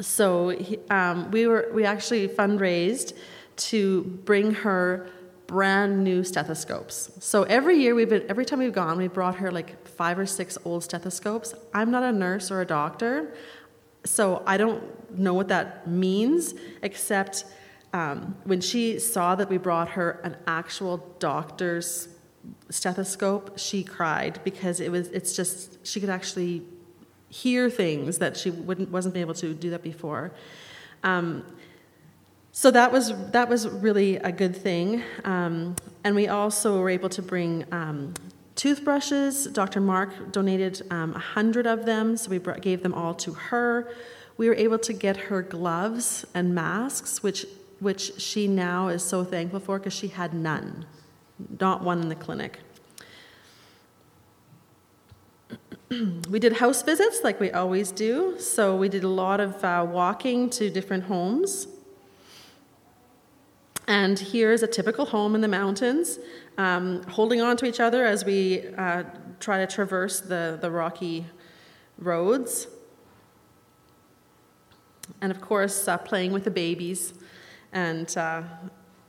[0.00, 0.56] so
[0.90, 3.16] um, we were we actually fundraised
[3.56, 5.10] to bring her
[5.46, 7.10] brand new stethoscopes.
[7.20, 10.26] So every year we've been every time we've gone, we brought her like five or
[10.26, 11.54] six old stethoscopes.
[11.74, 13.34] I'm not a nurse or a doctor,
[14.04, 17.44] so I don't know what that means except
[17.92, 22.08] um, when she saw that we brought her an actual doctor's
[22.70, 26.62] stethoscope, she cried because it was it's just she could actually
[27.28, 30.32] hear things that she wouldn't wasn't able to do that before.
[31.02, 31.44] Um,
[32.52, 37.08] so that was that was really a good thing, um, and we also were able
[37.10, 38.14] to bring um,
[38.56, 39.46] toothbrushes.
[39.46, 39.80] Dr.
[39.80, 43.88] Mark donated um, hundred of them, so we brought, gave them all to her.
[44.36, 47.46] We were able to get her gloves and masks, which
[47.80, 50.84] which she now is so thankful for because she had none,
[51.60, 52.58] not one in the clinic.
[56.28, 58.38] we did house visits like we always do.
[58.38, 61.66] So we did a lot of uh, walking to different homes.
[63.86, 66.18] And here's a typical home in the mountains,
[66.58, 69.04] um, holding on to each other as we uh,
[69.40, 71.24] try to traverse the, the rocky
[71.96, 72.66] roads.
[75.22, 77.14] And of course, uh, playing with the babies.
[77.72, 78.42] And uh,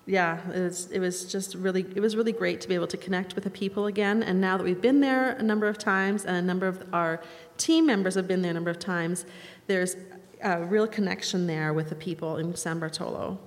[0.09, 2.97] yeah, it was, it was just really, it was really great to be able to
[2.97, 4.23] connect with the people again.
[4.23, 7.21] And now that we've been there a number of times, and a number of our
[7.57, 9.25] team members have been there a number of times,
[9.67, 9.95] there's
[10.41, 13.37] a real connection there with the people in San Bartolo.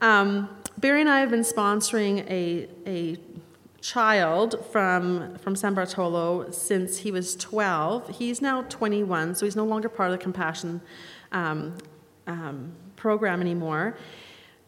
[0.00, 3.18] Um, Barry and I have been sponsoring a, a
[3.80, 8.16] child from, from San Bartolo since he was 12.
[8.18, 10.80] He's now 21, so he's no longer part of the Compassion
[11.32, 11.74] um,
[12.28, 13.96] um, program anymore.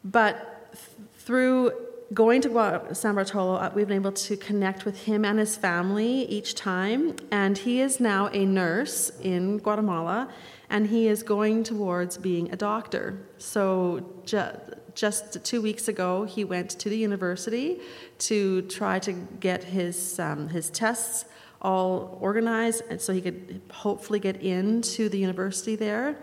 [0.05, 1.73] But th- through
[2.15, 6.25] going to San Bartolo, uh, we've been able to connect with him and his family
[6.27, 7.17] each time.
[7.31, 10.29] And he is now a nurse in Guatemala,
[10.71, 13.27] and he is going towards being a doctor.
[13.39, 14.53] So, ju-
[14.95, 17.81] just two weeks ago, he went to the university
[18.19, 21.27] to try to get his, um, his tests
[21.63, 26.17] all organized and so he could hopefully get into the university there.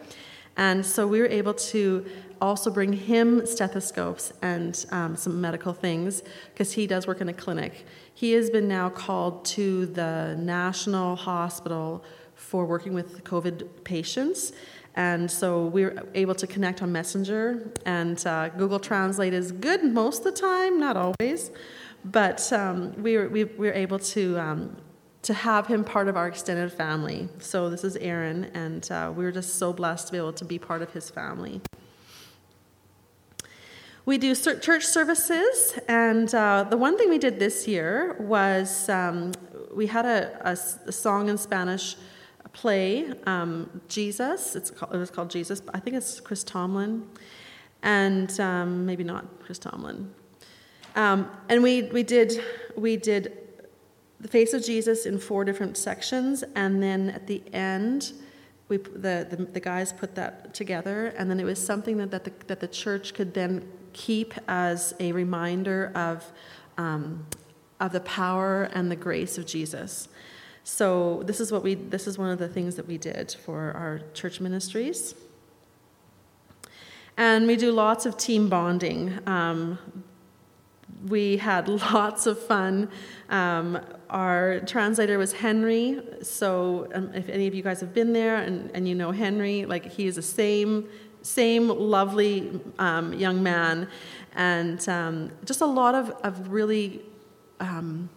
[0.55, 2.05] And so we were able to
[2.43, 7.33] also bring him stethoscopes and um, some medical things because he does work in a
[7.33, 7.85] clinic.
[8.13, 12.03] He has been now called to the National Hospital
[12.35, 14.51] for working with COVID patients.
[14.95, 19.83] And so we were able to connect on Messenger, and uh, Google Translate is good
[19.83, 21.49] most of the time, not always,
[22.05, 24.77] but um, we, were, we, we, were able to, um,
[25.23, 27.27] to have him part of our extended family.
[27.39, 30.45] So this is Aaron, and uh, we were just so blessed to be able to
[30.45, 31.61] be part of his family.
[34.05, 39.31] We do church services, and uh, the one thing we did this year was um,
[39.73, 40.41] we had a,
[40.85, 41.95] a, song in Spanish
[42.51, 44.57] play, um, Jesus.
[44.57, 45.61] It's called, it was called Jesus.
[45.73, 47.07] I think it's Chris Tomlin,
[47.81, 50.13] and um, maybe not Chris Tomlin.
[50.97, 52.43] Um, and we we did
[52.75, 53.37] we did
[54.19, 58.11] the face of Jesus in four different sections, and then at the end.
[58.69, 62.23] We, the, the, the guys put that together, and then it was something that, that,
[62.23, 63.61] the, that the church could then
[63.93, 66.31] keep as a reminder of,
[66.77, 67.25] um,
[67.79, 70.07] of the power and the grace of Jesus.
[70.63, 73.73] So this is what we this is one of the things that we did for
[73.73, 75.13] our church ministries.
[77.17, 79.19] And we do lots of team bonding.
[79.27, 79.77] Um,
[81.07, 82.89] we had lots of fun.
[83.29, 83.79] Um,
[84.09, 86.01] our translator was Henry.
[86.21, 89.65] So um, if any of you guys have been there and, and you know Henry,
[89.65, 90.87] like he is the same
[91.23, 93.87] same lovely um, young man,
[94.35, 97.01] and um, just a lot of, of really
[97.59, 98.09] um,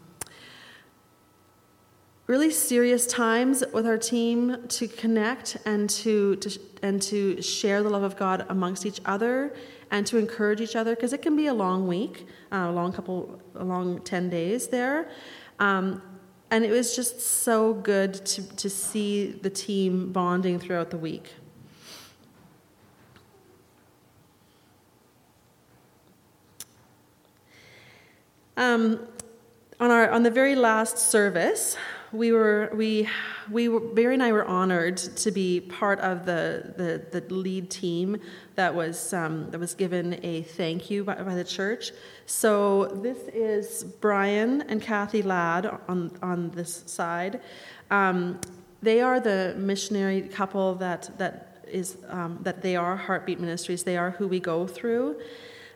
[2.27, 7.89] really serious times with our team to connect and to, to and to share the
[7.89, 9.55] love of God amongst each other
[9.91, 12.93] and to encourage each other because it can be a long week, uh, a long
[12.93, 15.09] couple, a long ten days there.
[15.61, 16.03] Um,
[16.51, 21.33] and it was just so good to, to see the team bonding throughout the week.
[28.57, 29.07] Um,
[29.79, 31.77] on, our, on the very last service,
[32.13, 33.09] we were we
[33.51, 37.69] we were Barry and I were honored to be part of the the, the lead
[37.69, 38.19] team
[38.55, 41.93] that was um, that was given a thank you by, by, the church.
[42.25, 47.41] So this is Brian and Kathy Ladd on on this side.
[47.91, 48.41] Um,
[48.83, 53.83] they are the missionary couple that that is um, that they are Heartbeat Ministries.
[53.83, 55.21] They are who we go through.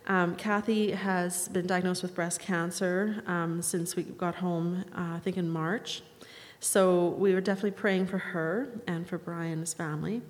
[0.06, 5.20] Um, Kathy has been diagnosed with breast cancer um, since we got home, uh, I
[5.20, 6.02] think in March.
[6.58, 10.22] So we were definitely praying for her and for Brian's family.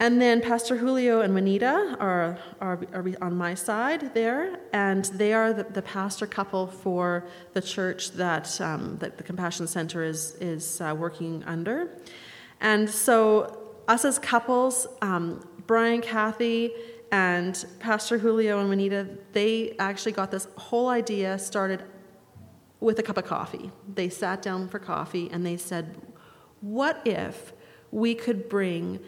[0.00, 5.32] And then Pastor Julio and Juanita are, are, are on my side there, and they
[5.32, 10.34] are the, the pastor couple for the church that, um, that the Compassion Center is,
[10.40, 11.90] is uh, working under.
[12.60, 16.72] And so, us as couples, um, Brian, Kathy,
[17.14, 21.84] and Pastor Julio and Juanita, they actually got this whole idea started
[22.80, 23.70] with a cup of coffee.
[23.94, 25.96] They sat down for coffee and they said,
[26.60, 27.52] What if
[27.92, 28.98] we could bring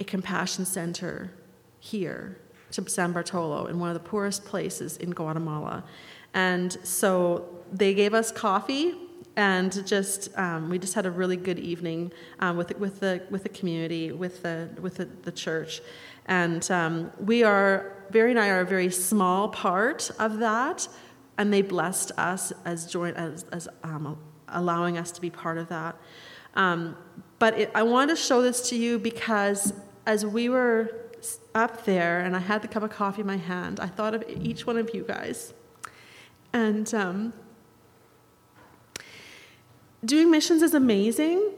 [0.00, 1.30] a compassion center
[1.78, 2.40] here
[2.72, 5.84] to San Bartolo in one of the poorest places in Guatemala?
[6.34, 8.96] And so they gave us coffee
[9.36, 13.44] and just um, we just had a really good evening um, with with the with
[13.44, 15.80] the community with the with the, the church,
[16.26, 20.86] and um, we are Barry and I are a very small part of that,
[21.38, 24.18] and they blessed us as joint as, as um,
[24.48, 25.96] allowing us to be part of that.
[26.54, 26.96] Um,
[27.38, 29.72] but it, I wanted to show this to you because
[30.06, 30.94] as we were
[31.54, 34.24] up there and I had the cup of coffee in my hand, I thought of
[34.28, 35.54] each one of you guys.
[36.52, 37.32] And um,
[40.04, 41.52] doing missions is amazing.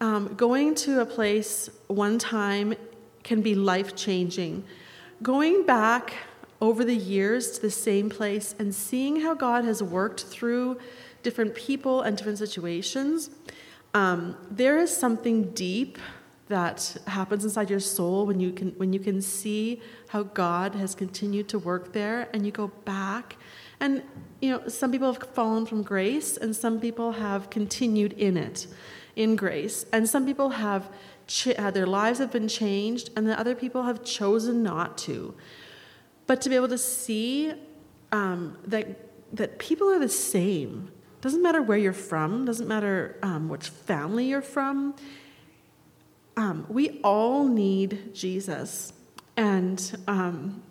[0.00, 2.74] Um, going to a place one time
[3.22, 4.64] can be life changing.
[5.22, 6.14] Going back
[6.60, 10.78] over the years to the same place and seeing how God has worked through
[11.22, 13.30] different people and different situations,
[13.94, 15.98] um, there is something deep
[16.48, 20.94] that happens inside your soul when you can when you can see how God has
[20.94, 23.36] continued to work there and you go back
[23.80, 24.02] and
[24.40, 28.66] you know some people have fallen from grace and some people have continued in it
[29.16, 30.90] in grace and some people have
[31.32, 35.34] ch- uh, their lives have been changed and the other people have chosen not to.
[36.26, 37.52] But to be able to see
[38.12, 40.90] um, that that people are the same.
[41.22, 44.94] Doesn't matter where you're from doesn't matter um, which family you're from.
[46.36, 48.92] Um, we all need Jesus.
[49.36, 50.62] And um,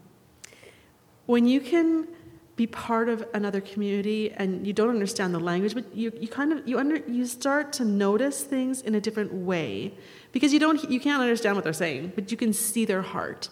[1.26, 2.08] when you can
[2.56, 6.52] be part of another community and you don't understand the language, but you, you kind
[6.54, 9.94] of you under you start to notice things in a different way
[10.32, 13.50] because you don't you can't understand what they're saying, but you can see their heart.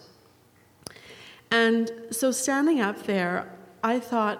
[1.50, 3.52] And so standing up there,
[3.82, 4.38] I thought,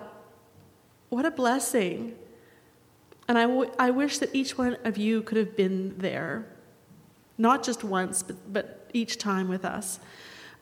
[1.09, 2.15] what a blessing.
[3.27, 6.47] And I, w- I wish that each one of you could have been there
[7.41, 9.99] not just once, but, but each time with us.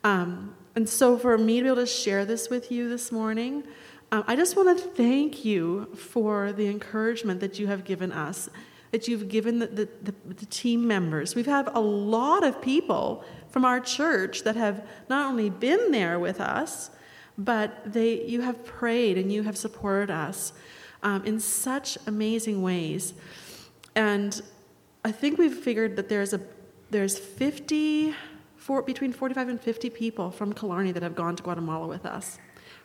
[0.04, 3.64] Um, and so, for me to be able to share this with you this morning,
[4.12, 8.48] um, I just want to thank you for the encouragement that you have given us,
[8.90, 11.34] that you've given the, the, the, the team members.
[11.34, 16.18] We've had a lot of people from our church that have not only been there
[16.18, 16.90] with us,
[17.36, 20.52] but they, you have prayed and you have supported us
[21.02, 23.14] um, in such amazing ways.
[23.94, 24.40] And
[25.04, 26.40] I think we've figured that there's a
[26.90, 28.14] there's 50,
[28.56, 32.38] four, between 45 and 50 people from Killarney that have gone to Guatemala with us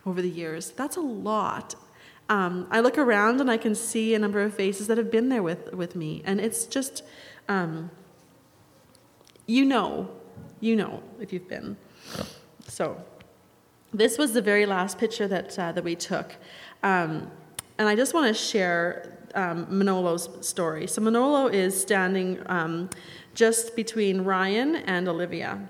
[0.05, 0.71] over the years.
[0.71, 1.75] That's a lot.
[2.33, 5.29] Um, I look around and I can see a number of faces that have been
[5.29, 7.03] there with, with me, and it's just,
[7.47, 7.91] um,
[9.45, 10.09] you know,
[10.59, 11.77] you know if you've been.
[12.67, 12.99] So,
[13.93, 16.35] this was the very last picture that, uh, that we took.
[16.81, 17.29] Um,
[17.77, 20.87] and I just want to share um, Manolo's story.
[20.87, 22.89] So, Manolo is standing um,
[23.35, 25.69] just between Ryan and Olivia.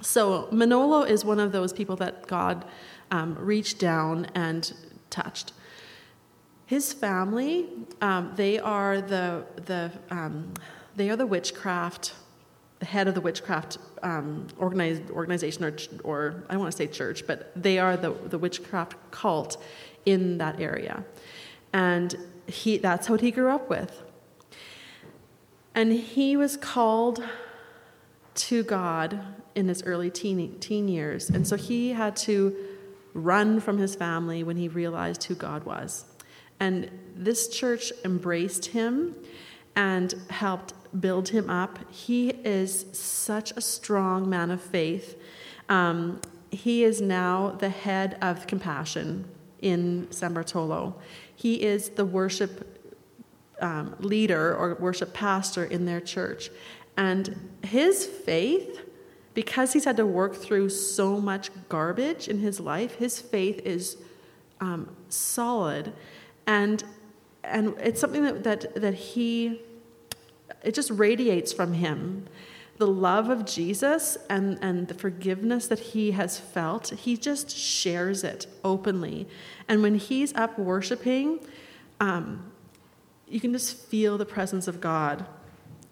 [0.00, 2.64] So Manolo is one of those people that God
[3.10, 4.72] um, reached down and
[5.10, 5.52] touched.
[6.66, 7.66] His family,
[8.00, 10.54] um, they are the the um,
[10.94, 12.14] they are the witchcraft,
[12.78, 16.86] the head of the witchcraft um, organized, organization, or or I don't want to say
[16.86, 19.62] church, but they are the the witchcraft cult
[20.06, 21.04] in that area,
[21.72, 24.02] and he that's what he grew up with.
[25.74, 27.22] And he was called
[28.34, 29.20] to God
[29.54, 31.30] in his early teen, teen years.
[31.30, 32.56] And so he had to
[33.14, 36.04] run from his family when he realized who God was.
[36.58, 39.14] And this church embraced him
[39.76, 41.78] and helped build him up.
[41.90, 45.20] He is such a strong man of faith.
[45.68, 49.24] Um, he is now the head of compassion
[49.60, 50.96] in San Bartolo.
[51.34, 52.76] He is the worship
[53.60, 56.50] um, leader or worship pastor in their church.
[56.96, 58.80] And his faith,
[59.40, 63.96] because he's had to work through so much garbage in his life, his faith is
[64.60, 65.94] um, solid.
[66.46, 66.84] And,
[67.42, 69.62] and it's something that, that, that he,
[70.62, 72.26] it just radiates from him.
[72.76, 78.22] The love of Jesus and, and the forgiveness that he has felt, he just shares
[78.22, 79.26] it openly.
[79.68, 81.40] And when he's up worshiping,
[81.98, 82.52] um,
[83.26, 85.24] you can just feel the presence of God.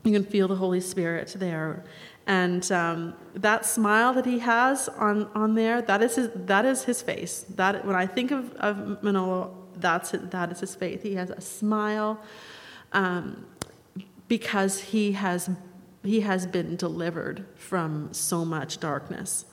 [0.05, 1.84] You can feel the Holy Spirit there.
[2.29, 6.85] And um, that smile that he has on, on there, that is his, that is
[6.85, 7.47] his face.
[7.57, 11.03] That, when I think of, of Manolo, that's, that is his faith.
[11.03, 12.20] He has a smile
[12.93, 13.47] um,
[14.29, 15.49] because he has,
[16.05, 19.47] he has been delivered from so much darkness.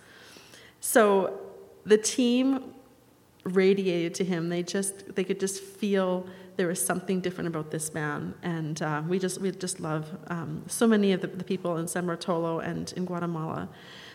[0.81, 1.39] So
[1.85, 2.74] the team
[3.45, 4.49] radiated to him.
[4.49, 6.27] They just, they could just feel
[6.57, 10.63] there was something different about this man, and uh, we just we just love um,
[10.67, 13.67] so many of the, the, people in San Bartolo and in Guatemala.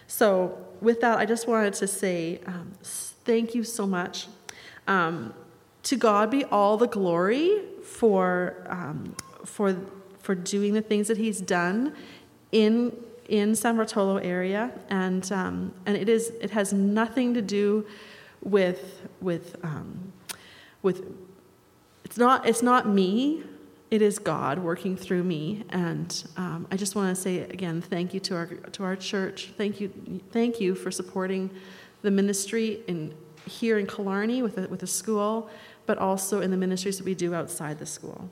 [0.07, 4.29] So with that, I just wanted to say um, thank you so much.
[4.89, 5.35] Um,
[5.83, 9.15] to God be all the glory for um,
[9.45, 9.77] for
[10.19, 11.95] for doing the things that He's done
[12.53, 12.97] in
[13.29, 17.87] in San Bartolo area, and um, and it is it has nothing to do
[18.43, 20.13] with with um,
[20.83, 21.05] with
[22.05, 23.45] it's not, it's not me
[23.91, 28.15] it is God working through me, and um, I just want to say again, thank
[28.15, 29.53] you to our to our church.
[29.57, 29.91] Thank you,
[30.31, 31.51] thank you for supporting
[32.03, 33.15] the ministry in
[33.47, 35.51] here in Killarney with a, with a school,
[35.87, 38.31] but also in the ministries that we do outside the school.